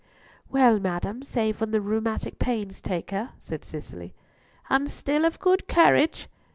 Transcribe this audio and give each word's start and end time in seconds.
"Well, 0.49 0.79
madam, 0.79 1.21
save 1.21 1.61
when 1.61 1.69
the 1.69 1.79
rheumatic 1.79 2.39
pains 2.39 2.81
take 2.81 3.11
her," 3.11 3.33
said 3.37 3.63
Cicely. 3.63 4.15
"And 4.67 4.89
still 4.89 5.25
of 5.25 5.37
good 5.37 5.67
courage?" 5.67 6.27